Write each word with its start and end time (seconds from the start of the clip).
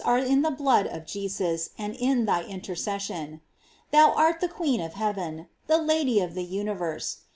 113 0.03 0.09
are 0.09 0.33
in 0.37 0.41
the 0.41 0.49
blood 0.57 0.87
of 0.87 1.05
Jesus, 1.05 1.69
and 1.77 1.95
in 1.95 2.25
thy 2.25 2.41
intercession. 2.43 3.39
Thou 3.91 4.11
art 4.13 4.39
the 4.41 4.47
Queen 4.49 4.81
of 4.81 4.95
heaven! 4.95 5.45
the 5.67 5.77
Lady 5.77 6.19
of 6.21 6.33
the 6.33 6.41
universe 6.43 7.19